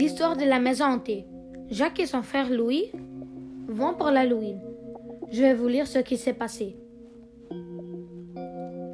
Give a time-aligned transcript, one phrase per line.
[0.00, 1.26] L'histoire de la maison hantée.
[1.68, 2.90] Jacques et son frère Louis
[3.68, 4.58] vont pour l'Halloween.
[5.30, 6.78] Je vais vous lire ce qui s'est passé.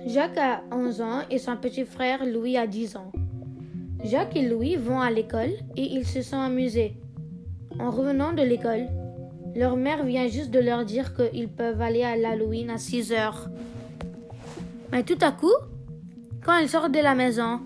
[0.05, 3.13] Jacques a 11 ans et son petit frère Louis a 10 ans.
[4.03, 6.97] Jacques et Louis vont à l'école et ils se sont amusés.
[7.79, 8.89] En revenant de l'école,
[9.55, 13.49] leur mère vient juste de leur dire qu'ils peuvent aller à l'Halloween à 6 heures.
[14.91, 15.55] Mais tout à coup,
[16.45, 17.61] quand ils sortent de la maison,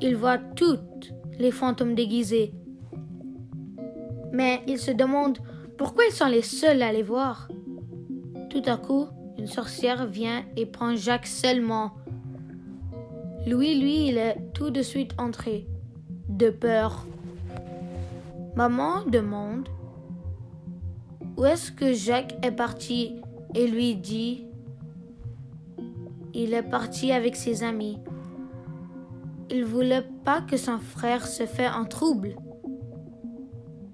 [0.00, 0.95] ils voient toutes
[1.38, 2.52] les fantômes déguisés.
[4.32, 5.38] Mais ils se demandent
[5.78, 7.48] pourquoi ils sont les seuls à les voir.
[8.50, 9.06] Tout à coup,
[9.38, 11.92] une sorcière vient et prend Jacques seulement.
[13.46, 15.66] Louis, lui, il est tout de suite entré,
[16.28, 17.06] de peur.
[18.56, 19.68] Maman demande
[21.36, 23.20] où est-ce que Jacques est parti?
[23.54, 24.46] Et lui dit
[26.38, 27.98] il est parti avec ses amis.
[29.50, 32.36] Il voulait pas que son frère se fait en trouble.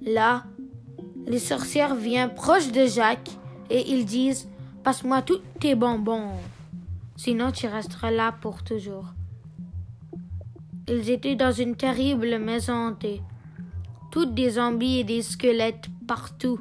[0.00, 0.44] Là,
[1.26, 3.30] les sorcières viennent proche de Jacques
[3.70, 4.48] et ils disent
[4.82, 6.30] Passe-moi tous tes bonbons,
[7.16, 9.14] sinon tu resteras là pour toujours.
[10.88, 13.22] Ils étaient dans une terrible maison hantée,
[14.10, 16.60] toutes des zombies et des squelettes partout.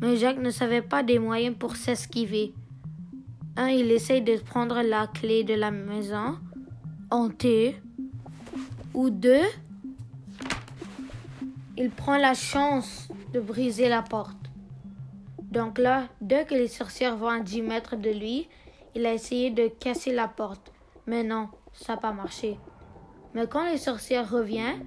[0.00, 2.52] Mais Jacques ne savait pas des moyens pour s'esquiver.
[3.56, 6.38] Un, il essaye de prendre la clé de la maison
[7.10, 7.76] hantée.
[8.94, 9.46] Ou deux,
[11.76, 14.36] il prend la chance de briser la porte.
[15.38, 18.48] Donc là, dès que les sorcières vont à 10 mètres de lui,
[18.94, 20.72] il a essayé de casser la porte.
[21.06, 22.58] Mais non, ça n'a pas marché.
[23.34, 24.84] Mais quand les sorcières reviennent,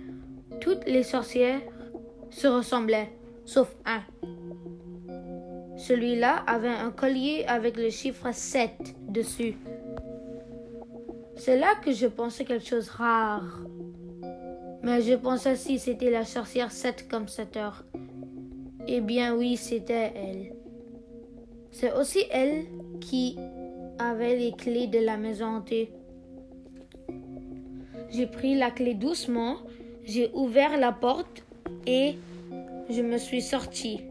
[0.62, 1.62] toutes les sorcières
[2.30, 3.12] se ressemblaient,
[3.46, 4.02] sauf un.
[5.78, 9.58] Celui-là avait un collier avec le chiffre 7 dessus.
[11.36, 13.60] C'est là que je pensais quelque chose de rare.
[14.86, 17.84] Mais je pensais si c'était la sorcière 7 comme 7 heures.
[18.88, 20.54] Eh bien oui, c'était elle.
[21.72, 22.66] C'est aussi elle
[23.02, 23.36] qui
[23.98, 25.92] avait les clés de la maison hantée.
[28.12, 29.58] J'ai pris la clé doucement,
[30.04, 31.44] j'ai ouvert la porte
[31.88, 32.20] et
[32.88, 34.02] je me suis sortie.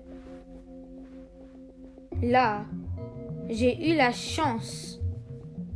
[2.20, 2.64] Là,
[3.48, 5.00] j'ai eu la chance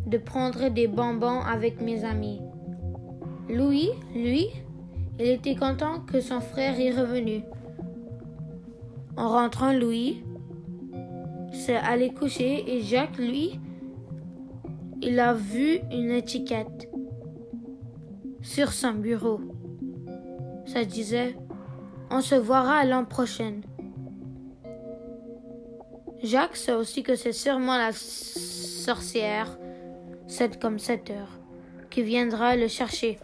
[0.06, 2.40] de prendre des bonbons avec mes amis.
[3.48, 4.48] Louis, lui,
[5.18, 7.42] il était content que son frère est revenu.
[9.16, 10.22] En rentrant, Louis
[11.52, 13.58] s'est allé coucher et Jacques, lui,
[15.02, 16.88] il a vu une étiquette
[18.42, 19.40] sur son bureau.
[20.66, 21.36] Ça disait
[22.10, 23.60] On se verra l'an prochain.
[26.22, 29.58] Jacques sait aussi que c'est sûrement la sorcière,
[30.26, 31.40] 7 comme 7 heures,
[31.90, 33.18] qui viendra le chercher.